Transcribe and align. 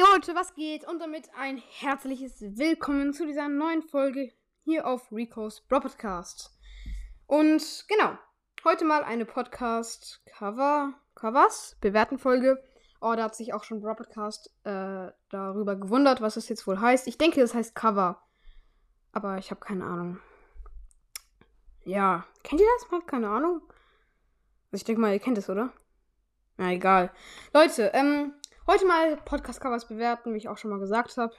Leute, 0.00 0.34
was 0.34 0.54
geht? 0.54 0.88
Und 0.88 0.98
damit 0.98 1.28
ein 1.36 1.58
herzliches 1.58 2.40
Willkommen 2.40 3.12
zu 3.12 3.26
dieser 3.26 3.48
neuen 3.48 3.82
Folge 3.82 4.32
hier 4.64 4.86
auf 4.86 5.12
Rico's 5.12 5.60
Bro 5.60 5.80
Podcast. 5.80 6.58
Und 7.26 7.84
genau, 7.86 8.16
heute 8.64 8.86
mal 8.86 9.04
eine 9.04 9.26
Podcast-Cover, 9.26 10.94
Covers, 11.14 11.76
bewerten 11.82 12.18
Folge. 12.18 12.62
Oh, 13.02 13.12
da 13.14 13.24
hat 13.24 13.36
sich 13.36 13.52
auch 13.52 13.62
schon 13.62 13.82
Bro 13.82 13.96
Podcast 13.96 14.50
äh, 14.64 15.08
darüber 15.28 15.76
gewundert, 15.76 16.22
was 16.22 16.38
es 16.38 16.48
jetzt 16.48 16.66
wohl 16.66 16.80
heißt. 16.80 17.06
Ich 17.06 17.18
denke, 17.18 17.42
es 17.42 17.52
heißt 17.52 17.74
Cover. 17.74 18.22
Aber 19.12 19.36
ich 19.36 19.50
habe 19.50 19.60
keine 19.60 19.84
Ahnung. 19.84 20.18
Ja, 21.84 22.24
kennt 22.42 22.62
ihr 22.62 22.68
das 22.78 22.90
mal? 22.90 23.02
Keine 23.02 23.28
Ahnung. 23.28 23.60
Also 24.72 24.80
ich 24.80 24.84
denke 24.84 25.02
mal, 25.02 25.12
ihr 25.12 25.20
kennt 25.20 25.36
es, 25.36 25.50
oder? 25.50 25.74
Na, 26.56 26.72
egal. 26.72 27.12
Leute, 27.52 27.90
ähm, 27.92 28.32
Heute 28.66 28.86
mal 28.86 29.16
Podcast-Covers 29.16 29.88
bewerten, 29.88 30.34
wie 30.34 30.38
ich 30.38 30.48
auch 30.48 30.58
schon 30.58 30.70
mal 30.70 30.78
gesagt 30.78 31.16
habe. 31.16 31.34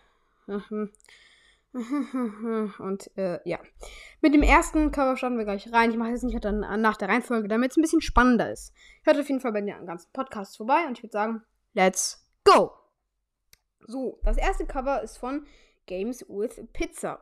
Und 2.80 3.18
äh, 3.18 3.40
ja. 3.46 3.60
Mit 4.20 4.34
dem 4.34 4.44
ersten 4.44 4.92
Cover 4.92 5.16
starten 5.16 5.38
wir 5.38 5.46
gleich 5.46 5.72
rein. 5.72 5.92
Ich 5.92 5.98
mache 5.98 6.10
jetzt 6.10 6.24
nicht 6.24 6.44
nach 6.44 6.98
der 6.98 7.08
Reihenfolge, 7.08 7.48
damit 7.48 7.72
es 7.72 7.78
ein 7.78 7.82
bisschen 7.82 8.02
spannender 8.02 8.52
ist. 8.52 8.74
Hört 9.04 9.18
auf 9.18 9.30
jeden 9.30 9.40
Fall 9.40 9.54
bei 9.54 9.62
den 9.62 9.86
ganzen 9.86 10.12
Podcasts 10.12 10.58
vorbei 10.58 10.86
und 10.88 10.98
ich 10.98 11.04
würde 11.04 11.14
sagen, 11.14 11.44
let's 11.74 12.28
go! 12.44 12.72
So, 13.88 14.20
das 14.24 14.38
erste 14.38 14.66
Cover 14.66 15.02
ist 15.02 15.18
von 15.18 15.46
Games 15.86 16.26
with 16.28 16.62
Pizza. 16.74 17.22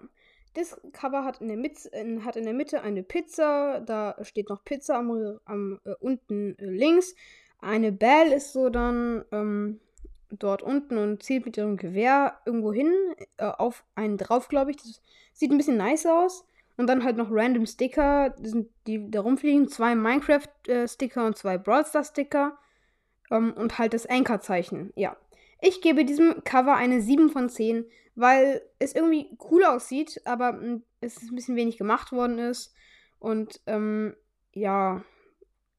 Das 0.56 0.82
Cover 0.94 1.24
hat 1.24 1.42
in 1.42 1.48
der, 1.48 1.58
Mit 1.58 1.78
hat 2.26 2.36
in 2.36 2.46
der 2.46 2.54
Mitte 2.54 2.82
eine 2.82 3.04
Pizza, 3.04 3.82
da 3.82 4.16
steht 4.22 4.50
noch 4.50 4.64
Pizza 4.64 4.98
am, 4.98 5.40
am 5.46 5.80
äh, 5.86 5.94
unten 6.00 6.58
äh, 6.58 6.66
links. 6.66 7.14
Eine 7.60 7.92
Bell 7.92 8.32
ist 8.32 8.54
so 8.54 8.70
dann 8.70 9.26
ähm, 9.32 9.80
dort 10.32 10.62
unten 10.62 10.98
und 10.98 11.24
zielt 11.24 11.46
mit 11.46 11.58
ihrem 11.58 11.78
Gewehr 11.78 12.40
irgendwo 12.46 12.74
hin, 12.74 12.94
äh, 13.38 13.46
auf 13.46 13.84
einen 13.96 14.18
drauf, 14.18 14.48
glaube 14.48 14.72
ich. 14.72 14.78
Das 14.78 15.02
sieht 15.34 15.52
ein 15.52 15.58
bisschen 15.58 15.78
nice 15.78 16.06
aus. 16.06 16.46
Und 16.78 16.88
dann 16.88 17.04
halt 17.04 17.18
noch 17.18 17.28
random 17.30 17.66
Sticker, 17.66 18.34
sind 18.42 18.70
die 18.88 19.12
da 19.12 19.20
rumfliegen, 19.20 19.68
zwei 19.68 19.96
Minecraft-Sticker 19.96 21.26
und 21.26 21.38
zwei 21.38 21.58
Brawl 21.58 21.86
Stars-Sticker. 21.86 22.58
Ähm, 23.32 23.54
und 23.54 23.78
halt 23.78 23.94
das 23.94 24.06
Anchor-Zeichen. 24.06 24.94
Ja. 24.96 25.18
Ich 25.62 25.82
gebe 25.82 26.06
diesem 26.06 26.44
Cover 26.46 26.76
eine 26.76 27.02
7 27.02 27.30
von 27.30 27.50
10, 27.50 27.86
weil 28.16 28.62
es 28.80 28.96
irgendwie 28.96 29.38
cool 29.52 29.66
aussieht, 29.66 30.22
aber 30.24 30.54
hm, 30.54 30.84
es 31.02 31.22
ein 31.22 31.36
bisschen 31.36 31.58
wenig 31.58 31.78
gemacht 31.78 32.12
worden 32.14 32.40
ist. 32.40 32.74
Und 33.20 33.60
ähm, 33.68 34.16
ja, 34.54 35.04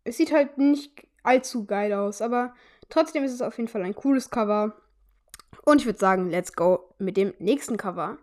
es 0.05 0.19
sieht 0.19 0.33
halt 0.33 0.59
nicht 0.59 1.06
allzu 1.23 1.65
geil 1.65 1.93
aus, 1.93 2.21
aber 2.21 2.55
Trotzdem 2.91 3.25
ist 3.25 3.33
es 3.33 3.43
auf 3.43 3.57
jeden 3.57 3.69
Fall 3.69 3.83
ein 3.83 3.95
cooles 3.95 4.31
Cover. 4.31 4.75
Und 5.65 5.81
ich 5.81 5.87
würde 5.87 5.99
sagen, 5.99 6.29
let's 6.29 6.53
go 6.53 6.95
mit 6.99 7.17
dem 7.17 7.35
nächsten 7.39 7.77
Cover. 7.77 8.19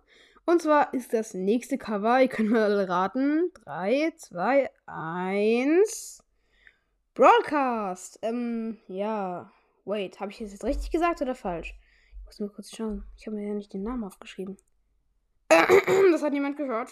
Und 0.46 0.62
zwar 0.62 0.94
ist 0.94 1.14
das 1.14 1.34
nächste 1.34 1.78
Cover, 1.78 2.22
ihr 2.22 2.28
könnt 2.28 2.52
mal 2.52 2.84
raten. 2.86 3.52
3, 3.66 4.14
2, 4.16 4.70
1. 4.86 6.23
Broadcast. 7.14 8.20
Ähm, 8.22 8.78
ja. 8.88 9.52
Wait, 9.86 10.20
habe 10.20 10.32
ich 10.32 10.40
das 10.40 10.52
jetzt 10.52 10.64
richtig 10.64 10.92
gesagt 10.92 11.22
oder 11.22 11.36
falsch? 11.36 11.73
Ich 12.20 12.26
muss 12.26 12.40
mal 12.40 12.50
kurz 12.50 12.76
schauen. 12.76 13.04
Ich 13.18 13.26
habe 13.26 13.38
mir 13.38 13.48
ja 13.48 13.54
nicht 13.54 13.73
den 13.73 13.84
Namen 13.84 14.04
aufgeschrieben. 14.04 14.58
das 15.50 16.22
hat 16.22 16.34
niemand 16.34 16.58
gehört. 16.58 16.90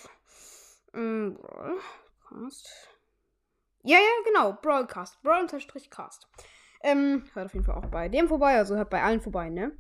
Ähm, 0.94 1.38
Broadcast. 1.38 2.90
Ja, 3.84 3.98
ja, 3.98 4.24
genau. 4.26 4.54
Broadcast. 4.62 5.22
Brawl-Cast. 5.22 6.28
Ähm, 6.86 7.24
hört 7.34 7.48
auf 7.48 7.54
jeden 7.56 7.66
Fall 7.66 7.76
auch 7.76 7.88
bei 7.88 8.10
dem 8.10 8.28
vorbei, 8.28 8.58
also 8.58 8.76
hört 8.76 8.92
bei 8.92 9.02
allen 9.02 9.20
vorbei, 9.20 9.50
ne? 9.50 9.72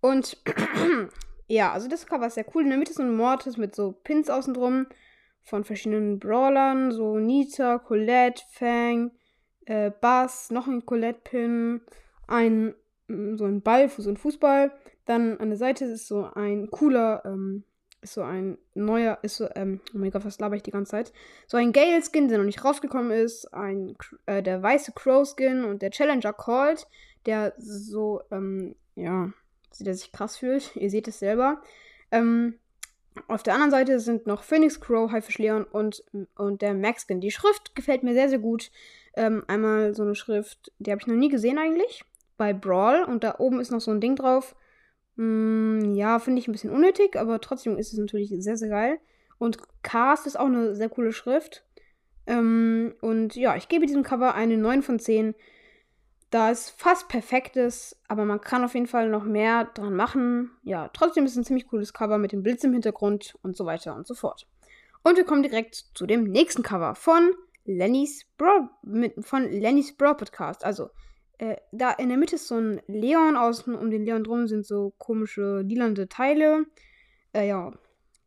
Und 0.00 0.36
ja, 1.46 1.72
also 1.72 1.88
das 1.88 2.06
Cover 2.06 2.26
ist 2.26 2.34
sehr 2.34 2.46
cool. 2.54 2.64
In 2.64 2.70
der 2.70 2.78
Mitte 2.78 2.90
ist 2.90 2.98
ein 2.98 3.16
Mortis 3.16 3.56
mit 3.56 3.72
so 3.76 3.92
Pins 3.92 4.28
außen 4.28 4.52
drum 4.52 4.86
von 5.42 5.62
verschiedenen 5.62 6.18
Brawlern, 6.18 6.90
so 6.90 7.18
Nita, 7.18 7.78
Colette, 7.78 8.42
Fang, 8.50 9.12
äh, 9.66 9.92
Bass, 9.92 10.50
noch 10.50 10.66
ein 10.66 10.84
Colette-Pin, 10.84 11.82
ein 12.26 12.74
mm, 13.06 13.36
so 13.36 13.44
ein 13.44 13.62
Ball, 13.62 13.88
so 13.88 14.10
ein 14.10 14.16
Fußball. 14.16 14.72
Dann 15.06 15.38
an 15.38 15.50
der 15.50 15.58
Seite 15.58 15.84
ist 15.84 16.08
so 16.08 16.28
ein 16.34 16.68
cooler 16.68 17.22
ähm, 17.24 17.62
ist 18.04 18.14
so 18.14 18.22
ein 18.22 18.58
neuer, 18.74 19.18
ist 19.22 19.36
so, 19.36 19.48
ähm, 19.56 19.80
oh 19.92 19.98
mein 19.98 20.10
Gott, 20.10 20.24
was 20.24 20.38
laber 20.38 20.54
ich 20.54 20.62
die 20.62 20.70
ganze 20.70 20.92
Zeit? 20.92 21.12
So 21.46 21.56
ein 21.56 21.72
Gale-Skin, 21.72 22.28
der 22.28 22.38
noch 22.38 22.44
nicht 22.44 22.64
rausgekommen 22.64 23.10
ist, 23.10 23.52
ein, 23.52 23.96
äh, 24.26 24.42
der 24.42 24.62
weiße 24.62 24.92
Crow-Skin 24.92 25.64
und 25.64 25.82
der 25.82 25.90
Challenger 25.90 26.32
Colt, 26.32 26.86
der 27.26 27.54
so, 27.58 28.22
ähm, 28.30 28.76
ja, 28.94 29.32
der 29.80 29.94
sich 29.94 30.12
krass 30.12 30.36
fühlt. 30.36 30.76
Ihr 30.76 30.90
seht 30.90 31.08
es 31.08 31.18
selber. 31.18 31.62
Ähm, 32.12 32.60
auf 33.28 33.42
der 33.42 33.54
anderen 33.54 33.70
Seite 33.70 34.00
sind 34.00 34.26
noch 34.26 34.42
Phoenix 34.42 34.80
Crow, 34.80 35.10
Haifisch 35.10 35.38
Leon 35.38 35.64
und, 35.64 36.04
und 36.36 36.62
der 36.62 36.74
Max-Skin. 36.74 37.20
Die 37.20 37.30
Schrift 37.30 37.74
gefällt 37.74 38.02
mir 38.02 38.12
sehr, 38.12 38.28
sehr 38.28 38.38
gut. 38.38 38.70
Ähm, 39.16 39.44
einmal 39.48 39.94
so 39.94 40.02
eine 40.02 40.14
Schrift, 40.14 40.72
die 40.78 40.90
habe 40.90 41.00
ich 41.00 41.06
noch 41.06 41.14
nie 41.14 41.28
gesehen 41.28 41.58
eigentlich, 41.58 42.04
bei 42.36 42.52
Brawl. 42.52 43.04
Und 43.04 43.24
da 43.24 43.36
oben 43.38 43.60
ist 43.60 43.70
noch 43.70 43.80
so 43.80 43.92
ein 43.92 44.00
Ding 44.00 44.16
drauf 44.16 44.54
Mm, 45.16 45.94
ja, 45.94 46.18
finde 46.18 46.40
ich 46.40 46.48
ein 46.48 46.52
bisschen 46.52 46.70
unnötig, 46.70 47.16
aber 47.16 47.40
trotzdem 47.40 47.76
ist 47.78 47.92
es 47.92 47.98
natürlich 47.98 48.34
sehr, 48.38 48.56
sehr 48.56 48.68
geil. 48.68 48.98
Und 49.38 49.58
Cast 49.82 50.26
ist 50.26 50.38
auch 50.38 50.46
eine 50.46 50.74
sehr 50.74 50.88
coole 50.88 51.12
Schrift. 51.12 51.64
Ähm, 52.26 52.94
und 53.00 53.36
ja, 53.36 53.56
ich 53.56 53.68
gebe 53.68 53.86
diesem 53.86 54.02
Cover 54.02 54.34
eine 54.34 54.56
9 54.56 54.82
von 54.82 54.98
10. 54.98 55.34
Da 56.30 56.50
es 56.50 56.70
fast 56.70 57.08
perfekt 57.08 57.56
ist, 57.56 58.00
aber 58.08 58.24
man 58.24 58.40
kann 58.40 58.64
auf 58.64 58.74
jeden 58.74 58.88
Fall 58.88 59.08
noch 59.08 59.24
mehr 59.24 59.66
dran 59.66 59.94
machen. 59.94 60.50
Ja, 60.62 60.88
trotzdem 60.88 61.24
ist 61.24 61.32
es 61.32 61.36
ein 61.36 61.44
ziemlich 61.44 61.68
cooles 61.68 61.92
Cover 61.92 62.18
mit 62.18 62.32
dem 62.32 62.42
Blitz 62.42 62.64
im 62.64 62.72
Hintergrund 62.72 63.36
und 63.42 63.56
so 63.56 63.66
weiter 63.66 63.94
und 63.94 64.06
so 64.06 64.14
fort. 64.14 64.46
Und 65.04 65.16
wir 65.16 65.24
kommen 65.24 65.42
direkt 65.42 65.74
zu 65.94 66.06
dem 66.06 66.24
nächsten 66.24 66.62
Cover 66.62 66.94
von 66.94 67.34
Lenny's 67.66 68.26
Bro, 68.36 68.68
mit, 68.82 69.14
von 69.24 69.48
Lenny's 69.48 69.96
Bro 69.96 70.14
Podcast. 70.14 70.64
Also 70.64 70.90
äh, 71.38 71.56
da 71.72 71.90
in 71.92 72.08
der 72.08 72.18
Mitte 72.18 72.36
ist 72.36 72.48
so 72.48 72.56
ein 72.56 72.80
Leon, 72.86 73.36
außen 73.36 73.74
um 73.74 73.90
den 73.90 74.04
Leon 74.04 74.24
drum 74.24 74.46
sind 74.46 74.66
so 74.66 74.92
komische 74.98 75.60
lilande 75.60 76.08
Teile. 76.08 76.66
Äh, 77.32 77.48
ja, 77.48 77.72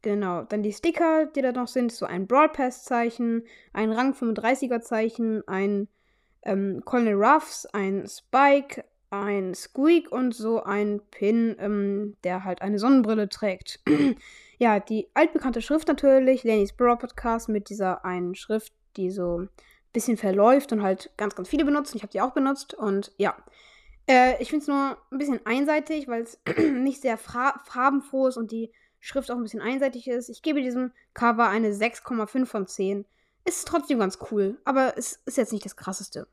genau. 0.01 0.43
Dann 0.43 0.63
die 0.63 0.73
Sticker, 0.73 1.25
die 1.27 1.41
da 1.41 1.51
noch 1.51 1.67
sind, 1.67 1.91
so 1.91 2.05
ein 2.05 2.27
Broadpass-Zeichen, 2.27 3.43
ein 3.73 3.91
Rang 3.91 4.13
35er-Zeichen, 4.13 5.47
ein 5.47 5.87
ähm, 6.43 6.81
Colonel 6.85 7.15
Ruffs, 7.15 7.65
ein 7.67 8.07
Spike, 8.07 8.83
ein 9.09 9.53
Squeak 9.55 10.11
und 10.11 10.33
so 10.35 10.63
ein 10.63 11.01
Pin, 11.11 11.55
ähm, 11.59 12.17
der 12.23 12.43
halt 12.43 12.61
eine 12.61 12.79
Sonnenbrille 12.79 13.29
trägt. 13.29 13.79
ja, 14.57 14.79
die 14.79 15.07
altbekannte 15.13 15.61
Schrift 15.61 15.87
natürlich, 15.87 16.43
Lenny's 16.43 16.73
Broad 16.73 16.99
Podcast 16.99 17.47
mit 17.49 17.69
dieser 17.69 18.03
einen 18.03 18.35
Schrift, 18.35 18.73
die 18.97 19.11
so 19.11 19.47
bisschen 19.93 20.17
verläuft 20.17 20.71
und 20.71 20.83
halt 20.83 21.11
ganz, 21.17 21.35
ganz 21.35 21.49
viele 21.49 21.65
benutzen. 21.65 21.97
Ich 21.97 22.03
habe 22.03 22.11
die 22.11 22.21
auch 22.21 22.33
benutzt 22.33 22.73
und 22.73 23.11
ja. 23.17 23.35
Äh, 24.07 24.41
ich 24.41 24.49
finde 24.49 24.63
es 24.63 24.67
nur 24.67 24.97
ein 25.11 25.17
bisschen 25.17 25.45
einseitig, 25.45 26.07
weil 26.07 26.23
es 26.23 26.39
nicht 26.57 27.01
sehr 27.01 27.17
farbenfroh 27.17 28.27
ist 28.27 28.37
und 28.37 28.51
die 28.51 28.71
Schrift 28.99 29.31
auch 29.31 29.35
ein 29.35 29.43
bisschen 29.43 29.61
einseitig 29.61 30.07
ist. 30.07 30.29
Ich 30.29 30.41
gebe 30.41 30.61
diesem 30.61 30.91
Cover 31.13 31.47
eine 31.47 31.71
6,5 31.71 32.45
von 32.45 32.67
10. 32.67 33.05
Ist 33.45 33.67
trotzdem 33.67 33.99
ganz 33.99 34.19
cool, 34.31 34.57
aber 34.65 34.97
es 34.97 35.21
ist 35.25 35.37
jetzt 35.37 35.53
nicht 35.53 35.65
das 35.65 35.75
krasseste. 35.75 36.27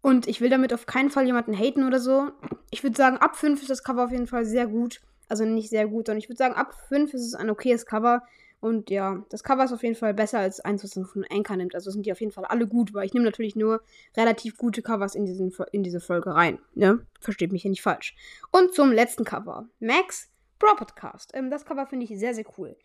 Und 0.00 0.26
ich 0.26 0.40
will 0.40 0.50
damit 0.50 0.74
auf 0.74 0.86
keinen 0.86 1.10
Fall 1.10 1.26
jemanden 1.26 1.56
haten 1.56 1.86
oder 1.86 2.00
so. 2.00 2.30
Ich 2.70 2.82
würde 2.82 2.96
sagen, 2.96 3.18
ab 3.18 3.36
5 3.36 3.60
ist 3.60 3.70
das 3.70 3.84
Cover 3.84 4.04
auf 4.04 4.10
jeden 4.10 4.26
Fall 4.26 4.44
sehr 4.44 4.66
gut. 4.66 5.00
Also 5.32 5.46
nicht 5.46 5.70
sehr 5.70 5.88
gut, 5.88 6.08
sondern 6.08 6.18
ich 6.18 6.28
würde 6.28 6.36
sagen, 6.36 6.52
ab 6.52 6.74
5 6.88 7.14
ist 7.14 7.26
es 7.26 7.34
ein 7.34 7.48
okayes 7.48 7.86
Cover. 7.86 8.22
Und 8.60 8.90
ja, 8.90 9.24
das 9.30 9.42
Cover 9.42 9.64
ist 9.64 9.72
auf 9.72 9.82
jeden 9.82 9.94
Fall 9.94 10.12
besser 10.12 10.40
als 10.40 10.60
eins, 10.60 10.84
was 10.84 10.94
man 10.94 11.06
von 11.06 11.24
Anchor 11.30 11.56
nimmt. 11.56 11.74
Also 11.74 11.90
sind 11.90 12.04
die 12.04 12.12
auf 12.12 12.20
jeden 12.20 12.32
Fall 12.32 12.44
alle 12.44 12.66
gut, 12.66 12.92
weil 12.92 13.06
ich 13.06 13.14
nehme 13.14 13.24
natürlich 13.24 13.56
nur 13.56 13.80
relativ 14.14 14.58
gute 14.58 14.82
Covers 14.82 15.14
in, 15.14 15.24
diesen, 15.24 15.50
in 15.72 15.82
diese 15.82 16.00
Folge 16.00 16.34
rein. 16.34 16.58
Ne? 16.74 17.06
Versteht 17.18 17.50
mich 17.50 17.62
hier 17.62 17.70
nicht 17.70 17.80
falsch. 17.80 18.14
Und 18.50 18.74
zum 18.74 18.92
letzten 18.92 19.24
Cover. 19.24 19.70
Max 19.80 20.30
Bro 20.58 20.76
Podcast. 20.76 21.30
Ähm, 21.32 21.48
das 21.48 21.64
Cover 21.64 21.86
finde 21.86 22.04
ich 22.04 22.18
sehr, 22.18 22.34
sehr 22.34 22.44
cool. 22.58 22.76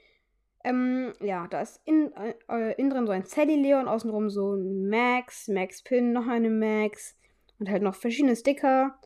Ähm, 0.63 1.11
ja, 1.19 1.49
da 1.49 1.59
ist 1.59 1.81
in, 1.83 2.13
äh, 2.47 2.75
innen 2.77 2.91
drin 2.91 3.07
so 3.07 3.11
ein 3.11 3.25
Sally 3.25 3.57
Leon, 3.57 3.89
außenrum 3.89 4.29
so 4.29 4.55
ein 4.55 4.87
Max, 4.87 5.49
Max 5.49 5.83
Pin, 5.83 6.13
noch 6.13 6.27
eine 6.27 6.49
Max 6.49 7.13
und 7.59 7.69
halt 7.69 7.83
noch 7.83 7.95
verschiedene 7.95 8.37
Sticker. 8.37 8.97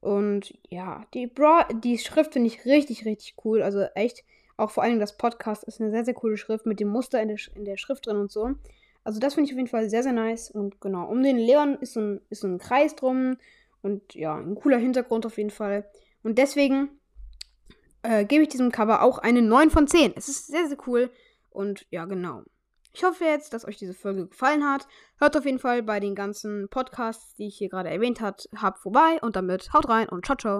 Und 0.00 0.56
ja, 0.68 1.04
die, 1.14 1.26
Bra 1.26 1.66
die 1.72 1.98
Schrift 1.98 2.34
finde 2.34 2.48
ich 2.48 2.64
richtig, 2.64 3.04
richtig 3.04 3.34
cool. 3.44 3.62
Also 3.62 3.82
echt 3.94 4.24
auch 4.56 4.70
vor 4.70 4.82
allem 4.82 5.00
das 5.00 5.16
Podcast 5.16 5.64
ist 5.64 5.80
eine 5.80 5.90
sehr, 5.90 6.04
sehr 6.04 6.14
coole 6.14 6.36
Schrift 6.36 6.66
mit 6.66 6.80
dem 6.80 6.88
Muster 6.88 7.20
in 7.20 7.28
der, 7.28 7.38
in 7.54 7.64
der 7.64 7.76
Schrift 7.76 8.06
drin 8.06 8.16
und 8.16 8.32
so. 8.32 8.54
Also 9.04 9.20
das 9.20 9.34
finde 9.34 9.48
ich 9.48 9.54
auf 9.54 9.58
jeden 9.58 9.68
Fall 9.68 9.90
sehr, 9.90 10.02
sehr 10.02 10.12
nice. 10.12 10.50
Und 10.50 10.80
genau, 10.80 11.06
um 11.06 11.22
den 11.22 11.38
Leon 11.38 11.76
ist 11.80 11.92
so 11.92 12.00
ein, 12.00 12.20
ist 12.30 12.40
so 12.40 12.48
ein 12.48 12.58
Kreis 12.58 12.96
drum. 12.96 13.36
Und 13.82 14.14
ja, 14.14 14.36
ein 14.36 14.54
cooler 14.54 14.78
Hintergrund 14.78 15.26
auf 15.26 15.36
jeden 15.36 15.50
Fall. 15.50 15.88
Und 16.22 16.38
deswegen 16.38 16.88
äh, 18.02 18.24
gebe 18.24 18.42
ich 18.42 18.48
diesem 18.48 18.72
Cover 18.72 19.02
auch 19.02 19.18
eine 19.18 19.42
9 19.42 19.70
von 19.70 19.86
10. 19.86 20.14
Es 20.16 20.28
ist 20.28 20.46
sehr, 20.48 20.66
sehr 20.66 20.78
cool. 20.86 21.10
Und 21.50 21.86
ja, 21.90 22.04
genau. 22.06 22.42
Ich 22.96 23.04
hoffe 23.04 23.24
jetzt, 23.24 23.52
dass 23.52 23.66
euch 23.66 23.76
diese 23.76 23.92
Folge 23.92 24.26
gefallen 24.26 24.64
hat. 24.64 24.88
Hört 25.18 25.36
auf 25.36 25.44
jeden 25.44 25.58
Fall 25.58 25.82
bei 25.82 26.00
den 26.00 26.14
ganzen 26.14 26.70
Podcasts, 26.70 27.34
die 27.34 27.48
ich 27.48 27.58
hier 27.58 27.68
gerade 27.68 27.90
erwähnt 27.90 28.22
habe, 28.22 28.78
vorbei. 28.78 29.18
Und 29.20 29.36
damit 29.36 29.70
haut 29.74 29.86
rein 29.90 30.08
und 30.08 30.24
ciao, 30.24 30.38
ciao. 30.38 30.54